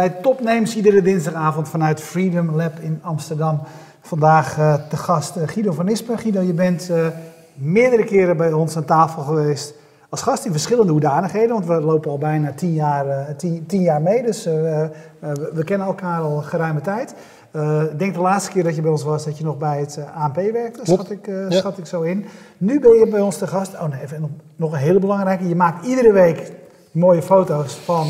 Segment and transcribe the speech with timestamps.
[0.00, 3.60] bij Topnames, iedere dinsdagavond vanuit Freedom Lab in Amsterdam.
[4.00, 6.18] Vandaag uh, te gast uh, Guido van Nispen.
[6.18, 7.06] Guido, je bent uh,
[7.54, 9.74] meerdere keren bij ons aan tafel geweest
[10.08, 14.02] als gast in verschillende hoedanigheden, want we lopen al bijna tien jaar, tien, tien jaar
[14.02, 14.44] mee, dus
[15.52, 17.14] we kennen elkaar al geruime tijd.
[17.92, 19.98] ik denk de laatste keer dat je bij ons was, dat je nog bij het
[20.14, 21.50] ANP werkte, schat ik, ja.
[21.50, 22.24] schat ik zo in.
[22.58, 23.74] Nu ben je bij ons te gast.
[23.74, 25.48] Oh nee, even nog een hele belangrijke.
[25.48, 26.52] Je maakt iedere week
[26.90, 28.06] mooie foto's van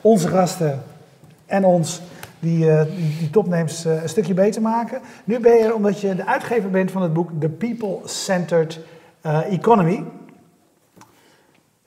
[0.00, 0.82] onze gasten
[1.46, 2.02] en ons
[2.38, 2.82] die, uh,
[3.18, 5.00] die, topnames uh, een stukje beter maken.
[5.24, 8.80] Nu ben je, omdat je de uitgever bent van het boek The People-Centered
[9.26, 10.04] uh, Economy.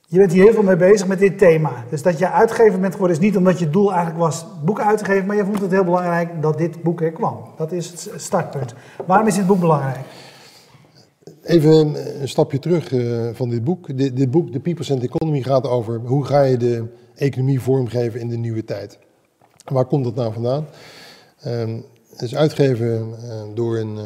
[0.08, 1.72] Je bent hier heel veel mee bezig met dit thema.
[1.90, 4.98] Dus dat je uitgever bent geworden is niet omdat je doel eigenlijk was boeken uit
[4.98, 7.38] te geven, maar je vond het heel belangrijk dat dit boek er kwam.
[7.58, 8.74] Dat is het startpunt.
[9.06, 9.98] Waarom is dit boek belangrijk?
[11.44, 12.94] Even een stapje terug
[13.36, 13.98] van dit boek.
[13.98, 16.86] Dit, dit boek, The People-Centered Economy, gaat over hoe ga je de
[17.16, 19.00] economie vormgeven in de nieuwe tijd.
[19.70, 20.68] Waar komt dat nou vandaan?
[21.48, 24.04] Um, het is uitgegeven uh, door een uh,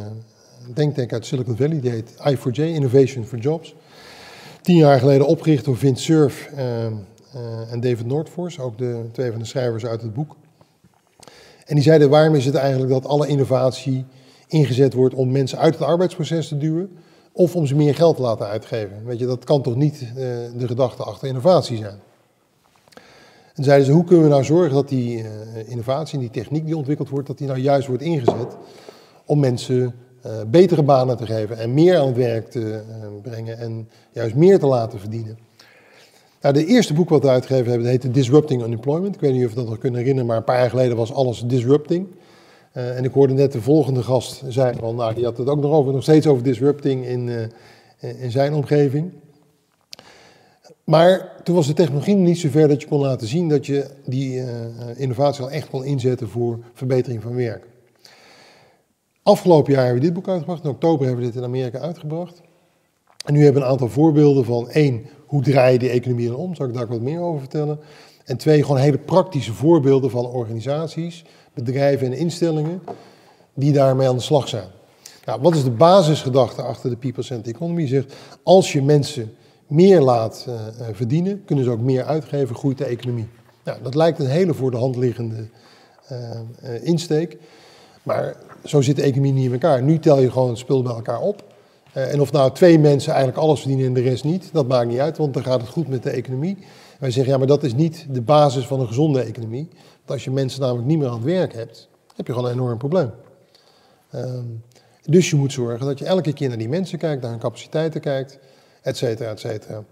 [0.73, 3.75] denktank uit Silicon Valley, die heet I4J, Innovation for Jobs.
[4.61, 6.86] Tien jaar geleden opgericht door Vint Cerf uh,
[7.72, 10.36] en David Nordfors, ook de twee van de schrijvers uit het boek.
[11.66, 14.06] En die zeiden, waarom is het eigenlijk dat alle innovatie
[14.47, 16.97] ingezet wordt om mensen uit het arbeidsproces te duwen,
[17.31, 19.06] of om ze meer geld te laten uitgeven?
[19.06, 20.00] Weet je, dat kan toch niet
[20.58, 22.00] de gedachte achter innovatie zijn?
[23.53, 25.29] En zeiden ze, hoe kunnen we nou zorgen dat die uh,
[25.65, 28.57] innovatie en die techniek die ontwikkeld wordt, dat die nou juist wordt ingezet
[29.25, 29.95] om mensen
[30.25, 34.35] uh, betere banen te geven en meer aan het werk te uh, brengen en juist
[34.35, 35.37] meer te laten verdienen.
[36.41, 39.15] Nou, de eerste boek wat we uitgegeven hebben, heette Disrupting Unemployment.
[39.15, 41.13] Ik weet niet of je dat nog kunnen herinneren, maar een paar jaar geleden was
[41.13, 42.07] alles disrupting.
[42.72, 45.94] en ik hoorde net de volgende gast zeggen, nou, die had het ook nog, over,
[45.94, 47.51] nog steeds over disrupting in,
[47.99, 49.11] in zijn omgeving.
[50.83, 53.89] Maar toen was de technologie niet zo ver dat je kon laten zien dat je
[54.05, 54.45] die uh,
[54.95, 57.67] innovatie al echt kon inzetten voor verbetering van werk.
[59.23, 60.63] Afgelopen jaar hebben we dit boek uitgebracht.
[60.63, 62.41] In oktober hebben we dit in Amerika uitgebracht.
[63.25, 66.35] En nu hebben we een aantal voorbeelden van één, hoe draai je die economie dan
[66.35, 66.55] om?
[66.55, 67.79] Zal ik daar wat meer over vertellen?
[68.25, 72.81] En twee, gewoon hele praktische voorbeelden van organisaties, bedrijven en instellingen
[73.53, 74.67] die daarmee aan de slag zijn.
[75.25, 77.88] Nou, wat is de basisgedachte achter de People-Centered Economy?
[77.88, 79.33] Zegt, als je mensen
[79.73, 80.56] meer laat uh,
[80.91, 83.28] verdienen, kunnen ze ook meer uitgeven, groeit de economie.
[83.63, 85.47] Nou, dat lijkt een hele voor de hand liggende
[86.11, 87.38] uh, insteek.
[88.03, 89.84] Maar zo zit de economie niet in elkaar.
[89.84, 91.44] Nu tel je gewoon het spul bij elkaar op.
[91.94, 95.00] en of nou twee mensen eigenlijk alles verdienen en de rest niet, dat maakt niet
[95.00, 96.57] uit, want dan gaat het goed met de economie.
[97.00, 99.67] Wij zeggen, ja, maar dat is niet de basis van een gezonde economie.
[99.72, 102.55] Want als je mensen namelijk niet meer aan het werk hebt, heb je gewoon een
[102.55, 103.11] enorm probleem.
[104.16, 104.63] Um,
[105.05, 108.01] dus je moet zorgen dat je elke keer naar die mensen kijkt, naar hun capaciteiten
[108.01, 108.40] kijkt
[108.83, 109.83] et cetera, et cetera.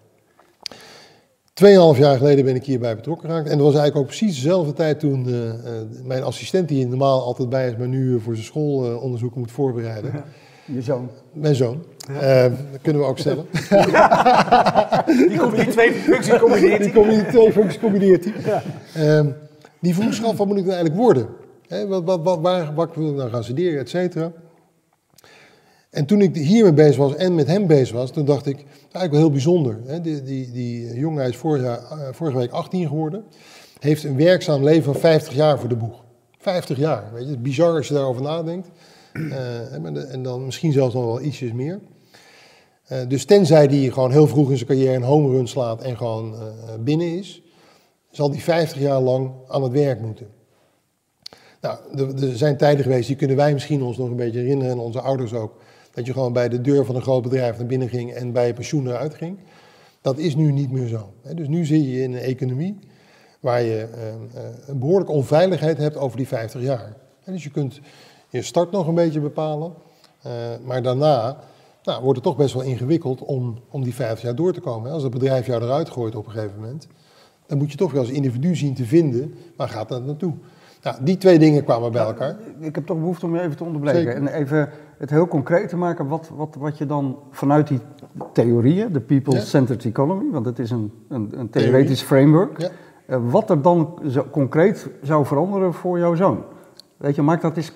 [1.53, 3.49] Tweeënhalf jaar geleden ben ik hierbij betrokken geraakt.
[3.49, 5.53] En dat was eigenlijk ook precies dezelfde tijd toen uh, uh,
[6.03, 10.11] mijn assistent, die normaal altijd bij is, maar nu voor zijn schoolonderzoek moet voorbereiden.
[10.13, 10.23] Ja,
[10.75, 11.09] je zoon.
[11.33, 11.83] Mijn zoon.
[11.97, 12.45] Ja.
[12.45, 13.45] Uh, dat kunnen we ook stellen.
[13.69, 15.03] Ja.
[15.27, 17.03] Die, die twee functies combineert hij.
[17.03, 18.33] Die twee functies combineert hij.
[18.45, 18.63] Ja.
[18.95, 19.27] Ehm,
[19.79, 21.27] die vroeg zich af, wat moet ik nou eigenlijk worden?
[21.87, 24.31] Wat, wat, waar, wat wil ik nou gaan studeren, et cetera.
[25.91, 29.11] En toen ik hiermee bezig was en met hem bezig was, toen dacht ik, eigenlijk
[29.11, 29.79] wel heel bijzonder.
[29.85, 30.01] Hè?
[30.01, 31.75] Die, die, die jongen, is uh,
[32.11, 33.23] vorige week 18 geworden,
[33.79, 36.03] heeft een werkzaam leven van 50 jaar voor de boeg.
[36.37, 38.67] 50 jaar, weet je, bizar als je daarover nadenkt.
[39.13, 41.79] Uh, en dan misschien zelfs nog wel ietsjes meer.
[42.91, 45.97] Uh, dus tenzij die gewoon heel vroeg in zijn carrière een home run slaat en
[45.97, 46.35] gewoon
[46.79, 47.41] binnen is,
[48.11, 50.27] zal die 50 jaar lang aan het werk moeten.
[51.61, 51.77] Nou,
[52.21, 55.01] er zijn tijden geweest, die kunnen wij misschien ons nog een beetje herinneren en onze
[55.01, 55.59] ouders ook
[55.91, 58.47] dat je gewoon bij de deur van een groot bedrijf naar binnen ging en bij
[58.47, 59.37] je pensioen eruit ging.
[60.01, 61.13] Dat is nu niet meer zo.
[61.35, 62.79] Dus nu zit je in een economie
[63.39, 63.87] waar je
[64.65, 66.95] een behoorlijke onveiligheid hebt over die 50 jaar.
[67.25, 67.79] Dus je kunt
[68.29, 69.73] je start nog een beetje bepalen,
[70.63, 71.37] maar daarna
[71.83, 74.91] nou, wordt het toch best wel ingewikkeld om, om die 50 jaar door te komen.
[74.91, 76.87] Als het bedrijf jou eruit gooit op een gegeven moment,
[77.45, 80.33] dan moet je toch wel als individu zien te vinden, waar gaat dat naartoe?
[80.81, 82.35] Nou, die twee dingen kwamen bij elkaar.
[82.59, 84.15] Ik heb toch behoefte om je even te onderbreken.
[84.15, 87.79] En even het heel concreet te maken, wat, wat, wat je dan vanuit die
[88.33, 92.69] theorieën, de people-centered economy, want het is een, een, een theoretisch framework, ja.
[93.07, 96.43] uh, wat er dan zo concreet zou veranderen voor jouw zoon.
[96.97, 97.71] Weet je, maak dat eens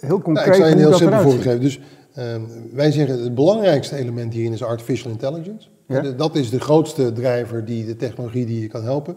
[0.00, 0.46] heel concreet.
[0.46, 1.60] Nou, ik zal je een heel simpel voorbeeld geven.
[1.60, 1.80] Dus
[2.18, 2.24] uh,
[2.72, 5.68] wij zeggen het belangrijkste element hierin is artificial intelligence.
[5.86, 6.00] Ja?
[6.00, 9.16] Dat is de grootste drijver, die, de technologie die je kan helpen.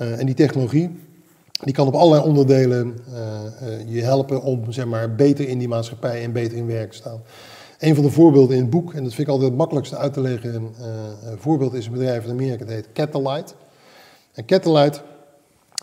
[0.00, 0.96] Uh, en die technologie
[1.64, 3.16] die kan op allerlei onderdelen uh,
[3.68, 6.96] uh, je helpen om zeg maar, beter in die maatschappij en beter in werk te
[6.96, 7.22] staan.
[7.78, 10.12] Een van de voorbeelden in het boek, en dat vind ik altijd het makkelijkste uit
[10.12, 10.86] te leggen, uh,
[11.36, 13.52] voorbeeld is een bedrijf in Amerika, dat heet Catalyte.
[14.32, 15.00] En Catalyte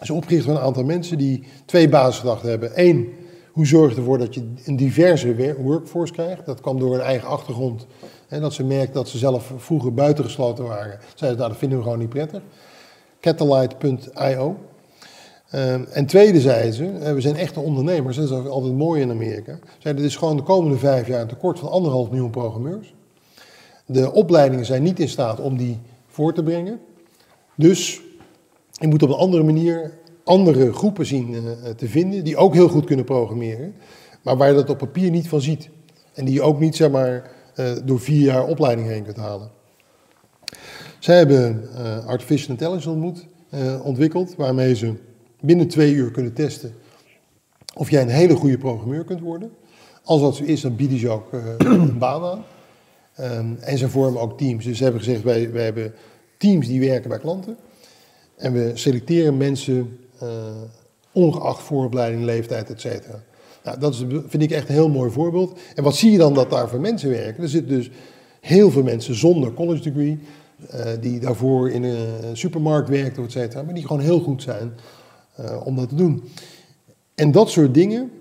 [0.01, 2.71] is opgericht door een aantal mensen die twee basisgedachten hebben.
[2.73, 3.13] Eén,
[3.51, 6.45] hoe zorg je ervoor dat je een diverse workforce krijgt?
[6.45, 7.85] Dat kwam door hun eigen achtergrond.
[8.27, 10.99] En dat ze merkt dat ze zelf vroeger buitengesloten waren.
[11.15, 12.41] Zeiden nou, dat vinden we gewoon niet prettig.
[13.19, 14.57] Catalyte.io.
[15.55, 19.59] Um, en tweede zeiden ze, we zijn echte ondernemers, dat is altijd mooi in Amerika.
[19.79, 22.93] Zeiden, dit is gewoon de komende vijf jaar een tekort van anderhalf miljoen programmeurs.
[23.85, 26.79] De opleidingen zijn niet in staat om die voor te brengen.
[27.55, 28.01] Dus
[28.71, 29.91] je moet op een andere manier
[30.23, 31.39] andere groepen zien uh,
[31.75, 33.73] te vinden die ook heel goed kunnen programmeren,
[34.21, 35.69] maar waar je dat op papier niet van ziet.
[36.13, 39.49] En die je ook niet zeg maar, uh, door vier jaar opleiding heen kunt halen.
[40.99, 41.67] Zij hebben
[42.05, 43.25] Artificial Intelligence ontmoet,
[43.83, 44.93] ontwikkeld, waarmee ze
[45.45, 46.73] binnen twee uur kunnen testen
[47.75, 49.51] of jij een hele goede programmeur kunt worden.
[50.03, 52.43] Als dat zo is, dan bieden ze ook een baan aan.
[53.19, 54.65] Um, en ze vormen ook teams.
[54.65, 55.93] Dus ze hebben gezegd, wij, wij hebben
[56.37, 57.57] teams die werken bij klanten.
[58.35, 60.29] En we selecteren mensen uh,
[61.11, 63.23] ongeacht vooropleiding, leeftijd, et cetera.
[63.63, 65.59] Nou, dat is, vind ik echt een heel mooi voorbeeld.
[65.75, 67.43] En wat zie je dan dat daar voor mensen werken?
[67.43, 67.89] Er zitten dus
[68.39, 70.19] heel veel mensen zonder college degree,
[70.73, 74.73] uh, die daarvoor in een supermarkt werken, et cetera, maar die gewoon heel goed zijn
[75.63, 76.29] om dat te doen.
[77.15, 78.11] En dat soort dingen,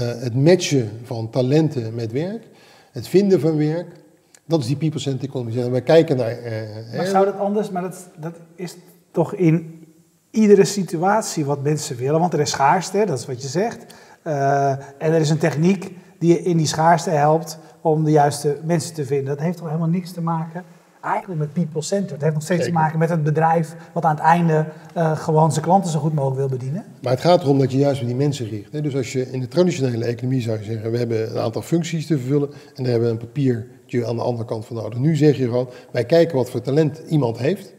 [0.00, 2.46] het matchen van talenten met werk,
[2.92, 3.86] het vinden van werk,
[4.44, 5.70] dat is die people-centered economy.
[5.70, 6.36] Wij kijken naar...
[6.96, 8.76] maar zou dat anders, maar dat, dat is
[9.10, 9.84] toch in
[10.30, 12.20] iedere situatie wat mensen willen.
[12.20, 13.94] Want er is schaarste, dat is wat je zegt.
[14.22, 18.94] En er is een techniek die je in die schaarste helpt om de juiste mensen
[18.94, 19.26] te vinden.
[19.26, 20.64] Dat heeft toch helemaal niks te maken
[21.00, 22.10] eigenlijk met people-centered.
[22.10, 24.66] Het heeft nog steeds te maken met het bedrijf wat aan het einde
[24.96, 26.84] uh, gewoon zijn klanten zo goed mogelijk wil bedienen.
[27.02, 28.72] Maar het gaat erom dat je juist op die mensen richt.
[28.72, 28.80] Hè?
[28.80, 32.18] Dus als je in de traditionele economie zou zeggen, we hebben een aantal functies te
[32.18, 34.98] vervullen en daar hebben we een papiertje aan de andere kant van nodig.
[34.98, 37.72] Nu zeg je gewoon, wij kijken wat voor talent iemand heeft.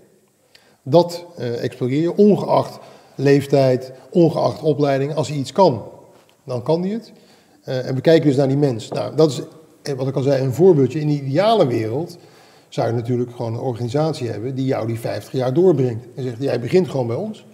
[0.84, 2.80] Dat uh, exploreer je, ongeacht
[3.16, 5.16] leeftijd, ongeacht opleiding.
[5.16, 5.84] Als hij iets kan,
[6.46, 7.12] dan kan hij het.
[7.66, 8.90] Uh, en we kijken dus naar die mens.
[8.90, 9.42] Nou, dat is,
[9.82, 11.00] eh, wat ik al zei, een voorbeeldje.
[11.00, 12.18] In de ideale wereld
[12.70, 16.06] zou je natuurlijk gewoon een organisatie hebben die jou die 50 jaar doorbrengt.
[16.16, 17.46] En zegt, jij begint gewoon bij ons.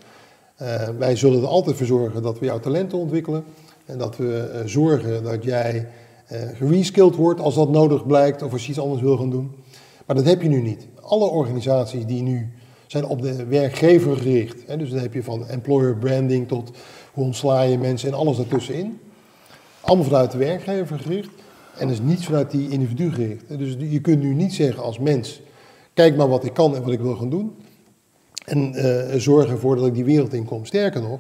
[0.62, 3.44] Uh, wij zullen er altijd voor zorgen dat we jouw talenten ontwikkelen.
[3.86, 5.88] En dat we uh, zorgen dat jij
[6.32, 9.52] uh, gereskilled wordt als dat nodig blijkt of als je iets anders wil gaan doen.
[10.06, 10.88] Maar dat heb je nu niet.
[11.02, 12.52] Alle organisaties die nu
[12.88, 14.64] zijn op de werkgever gericht.
[14.68, 14.78] Hè?
[14.78, 16.72] Dus dan heb je van employer branding tot
[17.14, 19.00] hoe ontsla je mensen en alles daartussenin.
[19.82, 21.30] Allemaal vanuit de werkgever gericht.
[21.78, 23.44] En dus niets vanuit die individu gericht.
[23.58, 25.42] Dus je kunt nu niet zeggen als mens,
[25.94, 27.56] kijk maar wat ik kan en wat ik wil gaan doen.
[28.46, 30.66] En uh, zorg ervoor dat ik die wereld in kom.
[30.66, 31.20] Sterker nog,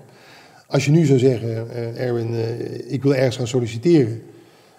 [0.67, 4.21] als je nu zou zeggen, uh, Erwin, uh, ik wil ergens gaan solliciteren.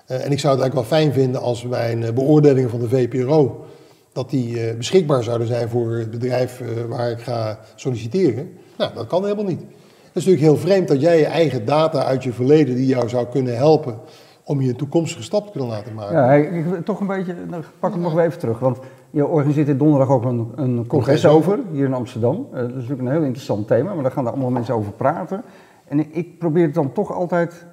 [0.06, 3.64] en ik zou het eigenlijk wel fijn vinden als mijn beoordelingen van de VPRO
[4.12, 8.50] dat die beschikbaar zouden zijn voor het bedrijf waar ik ga solliciteren.
[8.78, 9.61] Nou, dat kan helemaal niet.
[9.61, 13.08] Het is natuurlijk heel vreemd dat jij je eigen data uit je verleden die jou
[13.08, 13.99] zou kunnen helpen
[14.46, 16.16] om je toekomstige stap te kunnen laten maken.
[16.16, 18.78] Ja, ik, toch een beetje, dan pak ik nog even terug, want
[19.10, 22.47] je organiseert dit donderdag ook een, een congres over, hier in Amsterdam.
[22.52, 24.92] Uh, dat is natuurlijk een heel interessant thema, maar daar gaan er allemaal mensen over
[24.92, 25.42] praten.
[25.88, 27.66] En ik, probeer het dan toch altijd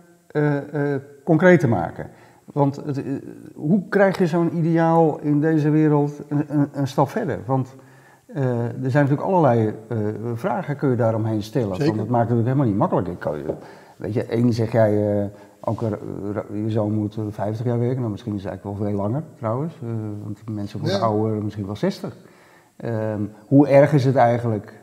[1.23, 2.09] concreet te maken.
[2.53, 3.13] Want het, eh,
[3.55, 7.39] hoe krijg je zo'n ideaal in deze wereld een, een, een stap verder?
[7.45, 7.75] Want
[8.35, 9.97] uh, er zijn natuurlijk allerlei uh,
[10.33, 11.75] vragen kun je daaromheen stellen.
[11.75, 11.85] Zeker.
[11.85, 13.07] Want dat maakt het natuurlijk helemaal niet makkelijk.
[13.07, 13.57] Ik kan,
[13.97, 15.25] weet je, één zeg jij, uh,
[15.63, 15.81] ook
[16.53, 17.99] je zoon moet 50 jaar werken.
[17.99, 19.73] Nou, misschien is het eigenlijk wel veel langer trouwens.
[20.23, 21.05] want mensen worden ja.
[21.05, 22.15] ouder, misschien wel 60.
[22.75, 24.81] Ehm, hoe erg is het eigenlijk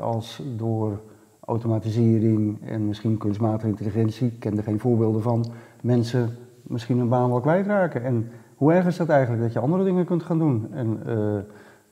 [0.00, 1.00] als door
[1.48, 5.46] automatisering en misschien kunstmatige intelligentie, ik ken er geen voorbeelden van,
[5.80, 8.04] mensen misschien een baan wel kwijtraken.
[8.04, 10.68] En hoe erg is dat eigenlijk dat je andere dingen kunt gaan doen?
[10.72, 11.38] En uh,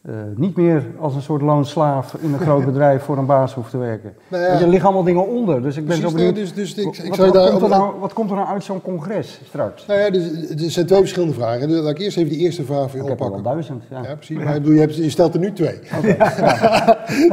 [0.09, 3.71] uh, niet meer als een soort loonslaaf in een groot bedrijf voor een baas hoeft
[3.71, 4.15] te werken.
[4.29, 4.49] Nou ja.
[4.49, 5.63] Er liggen allemaal dingen onder.
[5.63, 6.35] Dus ik ben zo benieuwd.
[6.35, 8.49] Dus, dus, ik, ik wat, zou wat, daar komt er nou, wat komt er nou
[8.49, 9.87] uit zo'n congres straks?
[9.87, 11.69] Nou ja, dus, er zijn twee verschillende vragen.
[11.69, 13.37] Dus laat ik eerst even die eerste vraag voor je ik oppakken.
[13.37, 13.83] Heb er al duizend.
[13.91, 14.37] Ja, ja precies.
[14.37, 15.79] Maar bedoel, je, hebt, je, stelt er nu twee.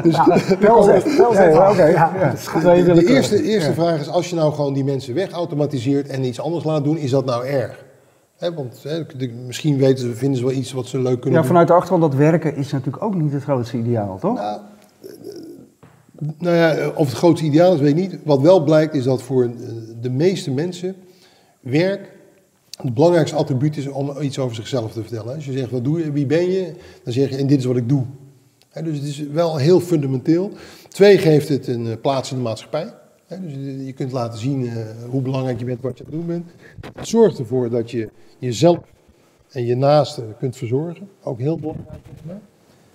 [0.03, 0.18] Dus,
[0.60, 2.12] wel wel ja.
[2.62, 6.42] De, de eerste, eerste vraag is, als je nou gewoon die mensen wegautomatiseert en iets
[6.42, 7.84] anders laat doen, is dat nou erg?
[8.44, 11.46] He, want he, misschien weten ze, vinden ze wel iets wat ze leuk kunnen ja,
[11.46, 14.36] vanuit de achtergrond dat werken is natuurlijk ook niet het grootste ideaal, toch?
[14.36, 14.62] Nou,
[16.38, 18.18] nou ja, of het grootste ideaal is, weet ik niet.
[18.24, 19.52] Wat wel blijkt is dat voor
[20.02, 20.96] de meeste mensen
[21.60, 22.12] werk
[22.82, 25.36] het belangrijkste attribuut is om iets over zichzelf te vertellen.
[25.36, 26.74] Als je zegt, wat doe je, wie ben je?
[27.04, 28.04] Dan zeg je, en dit is wat ik doe.
[28.70, 30.52] He, dus het is wel heel fundamenteel.
[30.88, 32.94] Twee, geeft het een plaats in de maatschappij.
[33.42, 33.54] Dus
[33.86, 34.74] je kunt laten zien uh,
[35.10, 36.46] hoe belangrijk je bent, wat je aan het doen bent.
[36.96, 38.10] Het zorgt ervoor dat je
[38.40, 38.80] jezelf
[39.52, 41.10] en je naasten kunt verzorgen.
[41.24, 41.98] Ook heel belangrijk.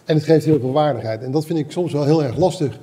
[0.05, 1.23] En het geeft heel veel waardigheid.
[1.23, 2.81] En dat vind ik soms wel heel erg lastig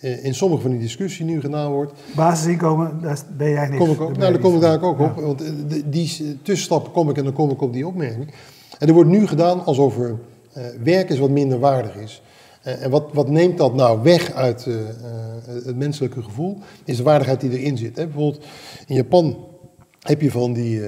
[0.00, 1.92] in sommige van die discussies nu gedaan wordt.
[2.16, 3.78] Basisinkomen, daar ben jij niet.
[3.78, 5.14] Kom ik ook, nou, daar kom ik daar ook op.
[5.14, 5.42] Want
[5.84, 8.32] die tussenstappen kom ik en dan kom ik op die opmerking.
[8.78, 10.16] En er wordt nu gedaan alsof er
[10.82, 12.22] werk is wat minder waardig is.
[12.68, 14.76] Uh, en wat, wat neemt dat nou weg uit uh,
[15.64, 16.58] het menselijke gevoel?
[16.84, 17.96] Is de waardigheid die erin zit.
[17.96, 18.04] Hè?
[18.06, 18.44] Bijvoorbeeld
[18.86, 19.46] in Japan
[20.00, 20.80] heb je van die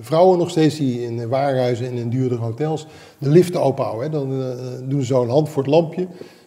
[0.00, 2.86] vrouwen nog steeds die in warenhuizen en in duurdere hotels
[3.18, 4.04] de liften openhouden.
[4.04, 4.18] Hè?
[4.18, 4.54] Dan
[4.88, 6.06] doen ze zo een hand voor het lampje.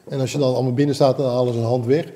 [0.10, 2.06] En als je dan allemaal binnen staat, dan halen ze een hand weg.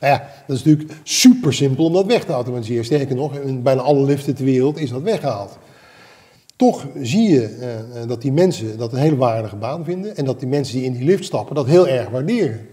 [0.00, 2.84] nou ja, dat is natuurlijk super simpel om dat weg te automatiseren.
[2.84, 5.58] Sterker nog, in bijna alle liften ter wereld is dat weggehaald.
[6.64, 7.56] Toch zie je
[7.94, 10.84] uh, dat die mensen dat een hele waardige baan vinden en dat die mensen die
[10.84, 12.68] in die lift stappen dat heel erg waarderen.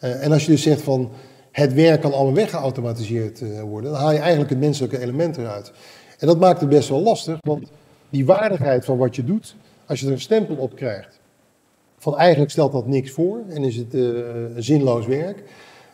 [0.00, 1.10] Uh, en als je dus zegt van
[1.52, 5.72] het werk kan allemaal weggeautomatiseerd worden, dan haal je eigenlijk het menselijke element eruit.
[6.18, 7.68] En dat maakt het best wel lastig, want
[8.10, 9.56] die waardigheid van wat je doet,
[9.86, 11.20] als je er een stempel op krijgt,
[11.98, 13.96] van eigenlijk stelt dat niks voor en is het
[14.56, 15.42] zinloos werk,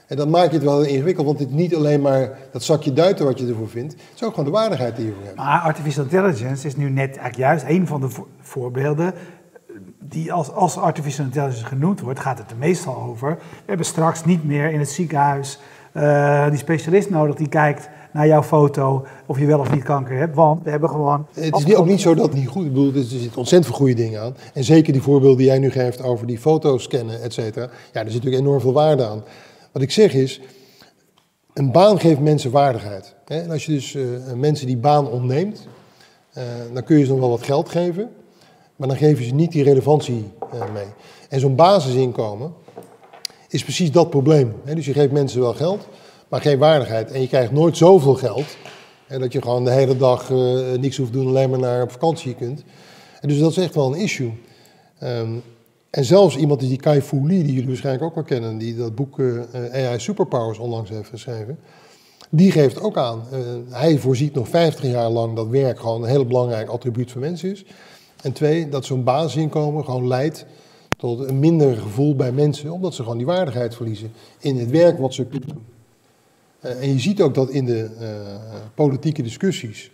[0.06, 2.92] en dan maak je het wel ingewikkeld, want het is niet alleen maar dat zakje
[2.92, 3.92] duiten wat je ervoor vindt.
[3.92, 5.36] Het is ook gewoon de waardigheid die je ervoor hebt.
[5.36, 8.08] Maar artificial intelligence is nu net eigenlijk juist een van de
[8.40, 9.12] voorbeelden
[9.98, 13.30] die als, als artificial intelligence genoemd wordt, gaat het er meestal over.
[13.38, 15.58] We hebben straks niet meer in het ziekenhuis
[15.94, 20.16] uh, die specialist nodig die kijkt naar jouw foto of je wel of niet kanker
[20.16, 20.34] hebt.
[20.34, 21.26] Want we hebben gewoon.
[21.32, 22.68] Het is ook niet zo dat het niet goed is.
[22.68, 24.34] Ik bedoel, er zitten ontzettend veel goede dingen aan.
[24.54, 27.68] En zeker die voorbeelden die jij nu geeft over die foto's scannen, et cetera.
[27.92, 29.22] Ja, er zit natuurlijk enorm veel waarde aan.
[29.74, 30.40] Wat ik zeg is,
[31.54, 33.14] een baan geeft mensen waardigheid.
[33.24, 35.66] En als je dus uh, mensen die baan ontneemt,
[36.38, 38.10] uh, dan kun je ze nog wel wat geld geven,
[38.76, 40.86] maar dan geven ze niet die relevantie uh, mee.
[41.28, 42.54] En zo'n basisinkomen
[43.48, 44.54] is precies dat probleem.
[44.64, 45.88] Dus je geeft mensen wel geld,
[46.28, 47.10] maar geen waardigheid.
[47.10, 48.56] En je krijgt nooit zoveel geld,
[49.08, 50.30] dat je gewoon de hele dag
[50.80, 52.64] niks hoeft doen, alleen maar naar op vakantie kunt.
[53.20, 54.32] En dus dat is echt wel een issue.
[55.94, 58.94] En zelfs iemand die Kai Fu Lee, die jullie waarschijnlijk ook wel kennen, die dat
[58.94, 61.58] boek eh, AI Superpowers onlangs heeft geschreven,
[62.30, 63.22] die geeft ook aan.
[63.32, 67.20] Uh, hij voorziet nog 50 jaar lang dat werk gewoon een heel belangrijk attribuut van
[67.20, 67.64] mensen is.
[68.22, 70.46] En twee, dat zo'n basisinkomen gewoon leidt
[70.96, 74.98] tot een minder gevoel bij mensen, omdat ze gewoon die waardigheid verliezen in het werk
[74.98, 75.64] wat ze kunnen doen.
[76.64, 77.90] Uh, en je ziet ook dat in de
[78.74, 79.90] politieke discussies,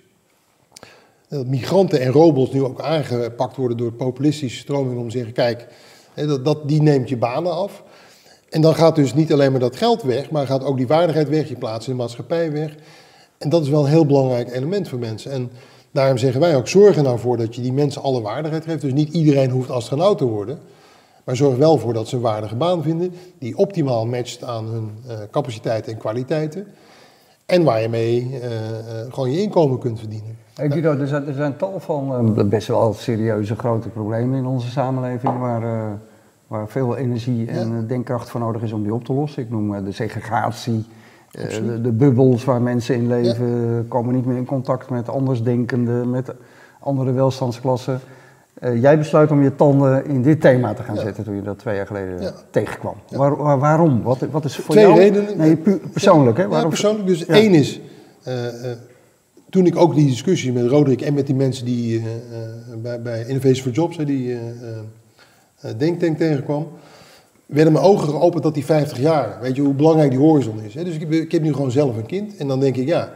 [1.30, 5.66] dat migranten en robots nu ook aangepakt worden door populistische stromingen om te zeggen, kijk,
[6.14, 7.82] dat, dat, die neemt je banen af.
[8.49, 11.28] En dan gaat dus niet alleen maar dat geld weg, maar gaat ook die waardigheid
[11.28, 12.75] weg, je plaats in de maatschappij weg.
[13.38, 15.30] En dat is wel een heel belangrijk element voor mensen.
[15.30, 15.50] En
[15.90, 18.80] daarom zeggen wij ook, zorg er nou voor dat je die mensen alle waardigheid geeft.
[18.80, 20.58] Dus niet iedereen hoeft astronaut te worden.
[21.25, 24.90] Maar zorg wel voor dat ze een waardige baan vinden, die optimaal matcht aan hun
[25.06, 26.66] uh, capaciteiten en kwaliteiten.
[27.50, 30.37] En waar je mee uh, uh, gewoon je inkomen kunt verdienen.
[30.54, 34.71] Hey Guido, er zijn, er zijn tal van best wel serieuze grote problemen in onze
[34.71, 35.99] samenleving waar,
[36.47, 37.80] waar veel energie en ja.
[37.80, 39.42] denkkracht voor nodig is om die op te lossen.
[39.42, 40.85] Ik noem de segregatie,
[41.30, 43.83] de, de, bubbels waar mensen in leven, ja.
[43.88, 46.35] komen niet meer in contact met andersdenkenden, met
[46.80, 48.00] andere welstandsklassen.
[48.61, 51.00] Jij besluit om je tanden in dit thema te gaan ja.
[51.00, 52.95] zetten toen je dat twee jaar geleden tegenkwam.
[53.09, 54.02] Waar, waar, waarom?
[54.02, 54.99] Wat, wat is voor Twee jou?
[54.99, 55.37] redenen.
[55.37, 55.57] Nee,
[55.93, 56.49] persoonlijk hè?
[56.49, 56.69] Waarom?
[56.69, 57.07] persoonlijk.
[57.07, 57.81] Dus één is
[59.50, 62.05] toen ik ook die discussie met Roderick en met die mensen die uh,
[62.83, 64.38] bij, bij Innovation for Jobs, die
[65.76, 66.67] denktank tegenkwam,
[67.50, 70.75] werden mijn ogen geopend dat die 50 jaar, weet je hoe belangrijk die horizon is.
[70.75, 70.85] Hè?
[70.85, 73.12] Dus ik, ik, heb nu gewoon zelf een kind en dan denk ik, ja,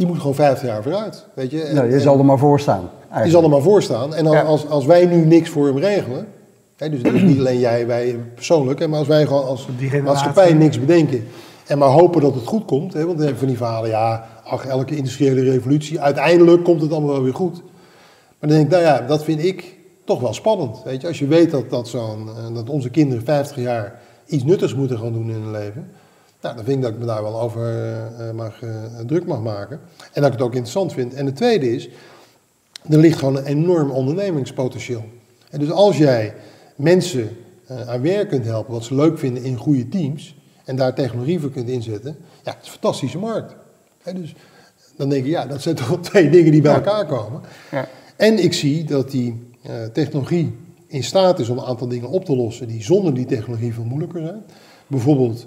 [0.00, 1.26] die moet gewoon 50 jaar vooruit.
[1.34, 1.62] Weet je?
[1.62, 2.90] En, nou, je zal er maar voor staan.
[3.00, 3.24] Eigenlijk.
[3.24, 4.14] Je zal er maar voor staan.
[4.14, 4.42] En dan, ja.
[4.42, 6.26] als, als wij nu niks voor hem regelen,
[6.76, 9.68] hè, dus niet alleen jij, wij persoonlijk, hè, maar als wij gewoon als
[10.04, 11.24] maatschappij niks bedenken
[11.66, 14.26] en maar hopen dat het goed komt, hè, want dan hebben van die verhalen, ja,
[14.44, 17.62] ach, elke industriële revolutie, uiteindelijk komt het allemaal wel weer goed.
[18.38, 20.82] Maar dan denk ik, nou ja, dat vind ik toch wel spannend.
[20.84, 21.06] Weet je?
[21.06, 25.12] Als je weet dat, dat, zo'n, dat onze kinderen 50 jaar iets nuttigs moeten gaan
[25.12, 25.90] doen in hun leven,
[26.40, 27.62] nou, dan vind ik dat ik me daar wel over
[28.20, 28.70] uh, mag, uh,
[29.06, 29.80] druk mag maken.
[30.12, 31.14] En dat ik het ook interessant vind.
[31.14, 31.88] En de tweede is,
[32.88, 35.04] er ligt gewoon een enorm ondernemingspotentieel.
[35.50, 36.34] En dus als jij
[36.76, 37.36] mensen
[37.70, 41.40] uh, aan werk kunt helpen, wat ze leuk vinden in goede teams, en daar technologie
[41.40, 43.54] voor kunt inzetten, ja, het is een fantastische markt.
[44.14, 44.34] Dus
[44.96, 47.40] dan denk je, ja, dat zijn toch twee dingen die bij elkaar komen.
[47.70, 47.88] Ja.
[48.16, 49.48] En ik zie dat die
[49.92, 50.56] technologie
[50.86, 53.84] in staat is om een aantal dingen op te lossen die zonder die technologie veel
[53.84, 54.42] moeilijker zijn.
[54.86, 55.46] Bijvoorbeeld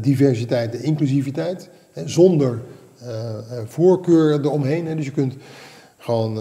[0.00, 1.68] diversiteit en inclusiviteit,
[2.04, 2.60] zonder
[3.02, 3.08] uh,
[3.64, 4.96] voorkeur eromheen.
[4.96, 5.34] Dus je kunt
[5.98, 6.38] gewoon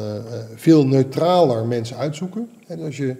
[0.55, 2.49] veel neutraler mensen uitzoeken.
[2.67, 3.17] Dus als je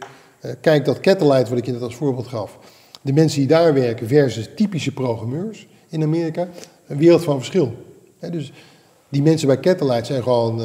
[0.61, 2.57] kijkt dat Catalyte, wat ik je net als voorbeeld gaf,
[3.01, 6.47] de mensen die daar werken versus typische programmeurs in Amerika,
[6.87, 7.73] een wereld van verschil.
[8.31, 8.53] dus
[9.09, 10.61] die mensen bij Catalyte zijn gewoon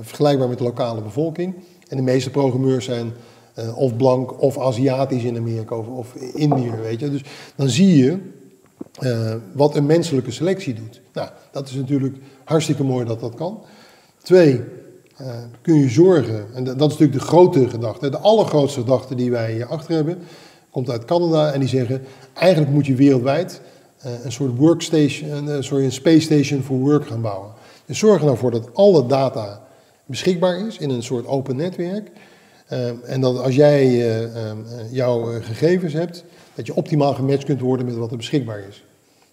[0.00, 1.54] vergelijkbaar met de lokale bevolking.
[1.88, 3.12] En de meeste programmeurs zijn
[3.54, 7.10] eh, of blank of Aziatisch in Amerika of, of Indië, weet je.
[7.10, 7.24] Dus
[7.56, 8.18] dan zie je
[8.94, 11.00] eh, wat een menselijke selectie doet.
[11.12, 13.62] Nou, dat is natuurlijk hartstikke mooi dat dat kan.
[14.22, 14.60] Twee,
[15.20, 15.26] uh,
[15.62, 19.66] kun je zorgen, en dat is natuurlijk de grote gedachte, de allergrootste gedachte die wij
[19.66, 20.18] achter hebben,
[20.70, 23.60] komt uit Canada en die zeggen, eigenlijk moet je wereldwijd
[24.06, 27.50] uh, een soort workstation, sorry, een space station for work gaan bouwen.
[27.86, 29.62] Dus zorg er nou voor dat alle data
[30.06, 32.10] beschikbaar is in een soort open netwerk.
[33.04, 34.04] en dat als jij
[34.90, 36.24] jouw gegevens hebt,
[36.54, 38.84] dat je optimaal gematcht kunt worden met wat er beschikbaar is.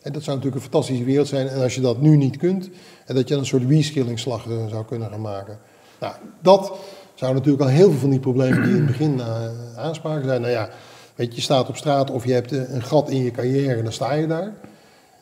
[0.02, 1.48] En dat zou natuurlijk een fantastische wereld zijn.
[1.48, 2.70] En als je dat nu niet kunt,
[3.06, 5.60] en dat je een soort reskilling-slag zou kunnen gaan maken.
[6.00, 6.72] Nou, dat
[7.14, 10.42] zou natuurlijk al heel veel van die problemen die in het begin uh, aanspraken zijn.
[10.42, 10.70] Nou ja,
[11.16, 13.84] weet je, je staat op straat of je hebt een gat in je carrière en
[13.84, 14.54] dan sta je daar.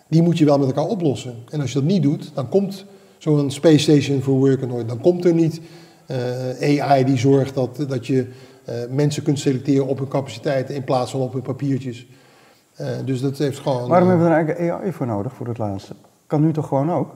[0.07, 1.35] Die moet je wel met elkaar oplossen.
[1.49, 2.85] En als je dat niet doet, dan komt
[3.17, 4.87] zo'n Space Station for Work nooit.
[4.87, 5.61] Dan komt er niet
[6.61, 8.27] AI die zorgt dat, dat je
[8.89, 12.07] mensen kunt selecteren op hun capaciteiten in plaats van op hun papiertjes.
[12.81, 13.89] Uh, dus dat heeft gewoon.
[13.89, 15.93] Waarom hebben we er eigenlijk AI voor nodig voor het laatste?
[16.27, 17.15] Kan nu toch gewoon ook?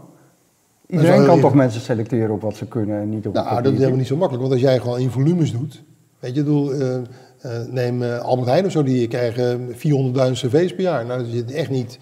[0.88, 3.77] Iedereen kan toch mensen selecteren op wat ze kunnen en niet op Nou, dat is
[3.77, 4.41] helemaal niet zo makkelijk.
[4.48, 5.83] Want als jij gewoon in volumes doet.
[6.19, 6.95] Weet je, bedoel, uh,
[7.45, 9.77] uh, neem uh, Albert Heijn of zo, die krijgen 400.000
[10.31, 11.05] cv's per jaar.
[11.05, 12.00] Nou, er zitten echt niet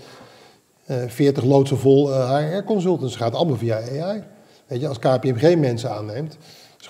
[1.08, 3.14] 40 loodsen vol HR-consultants.
[3.14, 4.24] Het gaat allemaal via AI.
[4.68, 6.38] Weet je, als KPMG mensen aanneemt,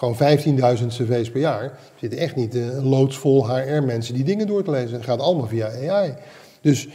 [0.02, 0.38] gewoon
[0.80, 1.64] 15.000 cv's per jaar.
[1.64, 4.94] Er zitten echt niet een loods vol HR-mensen die dingen door te lezen.
[4.94, 6.14] Het gaat allemaal via AI.
[6.62, 6.88] Dus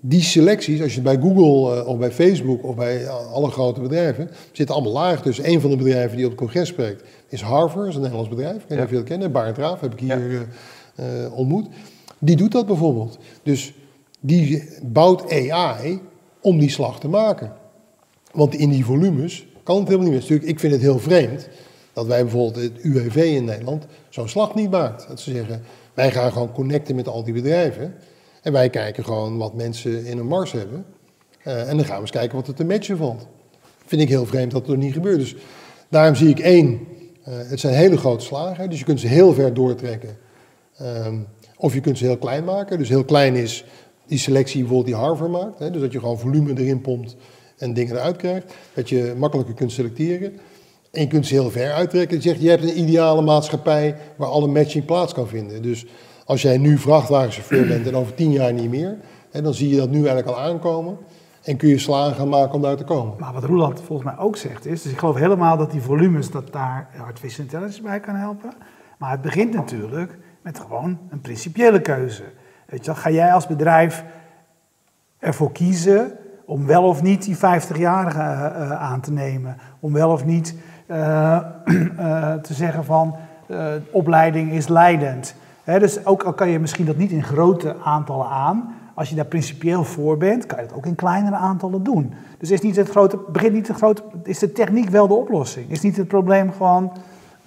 [0.00, 4.30] die selecties, als je bij Google uh, of bij Facebook of bij alle grote bedrijven,
[4.52, 5.48] zitten allemaal laag tussen.
[5.48, 8.30] Een van de bedrijven die op het congres spreekt is Harvard, dat is een Nederlands
[8.30, 8.62] bedrijf.
[8.62, 9.32] Ik weet niet of je dat kennen.
[9.32, 10.42] Barend Raaf heb ik hier ja.
[11.24, 11.66] uh, ontmoet.
[12.18, 13.18] Die doet dat bijvoorbeeld.
[13.42, 13.72] Dus
[14.20, 16.00] die bouwt AI
[16.40, 17.52] om die slag te maken.
[18.32, 20.22] Want in die volumes kan het helemaal niet meer.
[20.22, 21.48] Natuurlijk, ik vind het heel vreemd
[21.98, 25.08] dat wij bijvoorbeeld het UWV in Nederland zo'n slag niet maakt.
[25.08, 25.62] Dat ze zeggen,
[25.94, 27.94] wij gaan gewoon connecten met al die bedrijven.
[28.42, 30.84] En wij kijken gewoon wat mensen in een mars hebben.
[31.46, 33.26] Uh, en dan gaan we eens kijken wat er te matchen valt.
[33.86, 35.18] Vind ik heel vreemd dat er niet gebeurt.
[35.18, 35.36] Dus
[35.88, 36.78] daarom zie ik één, uh,
[37.24, 38.70] het zijn hele grote slagen.
[38.70, 40.16] Dus je kunt ze heel ver doortrekken.
[40.82, 42.78] Um, of je kunt ze heel klein maken.
[42.78, 43.64] Dus heel klein is
[44.06, 45.58] die selectie bijvoorbeeld die Harvard maakt.
[45.58, 47.16] Hè, dus dat je gewoon volume erin pompt
[47.56, 48.54] en dingen eruit krijgt.
[48.74, 50.38] Dat je makkelijker kunt selecteren.
[50.92, 52.16] En je kunt ze heel ver uittrekken.
[52.16, 55.62] Je zegt, je hebt een ideale maatschappij waar alle matching plaats kan vinden.
[55.62, 55.86] Dus
[56.24, 58.96] als jij nu vrachtwagenchauffeur bent en over tien jaar niet meer,
[59.30, 60.98] hè, dan zie je dat nu eigenlijk al aankomen.
[61.42, 63.14] En kun je slagen gaan maken om daar te komen.
[63.18, 66.30] Maar wat Roeland volgens mij ook zegt is, dus ik geloof helemaal dat die volumes,
[66.30, 68.52] dat daar artificial intelligence bij kan helpen.
[68.98, 72.22] Maar het begint natuurlijk met gewoon een principiële keuze.
[72.66, 74.04] Weet je, ga jij als bedrijf
[75.18, 76.12] ervoor kiezen
[76.46, 79.56] om wel of niet die 50-jarige uh, aan te nemen?
[79.80, 80.54] Om wel of niet
[82.46, 83.14] te zeggen van
[83.90, 85.34] opleiding is leidend?
[85.64, 89.24] Dus ook al kan je misschien dat niet in grote aantallen aan, als je daar
[89.24, 92.14] principieel voor bent, kan je het ook in kleinere aantallen doen.
[92.38, 95.70] Dus is, niet het grote, begint niet het grote, is de techniek wel de oplossing?
[95.70, 96.92] Is niet het probleem gewoon